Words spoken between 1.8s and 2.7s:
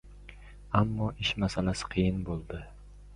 qiyin bo‘ldi.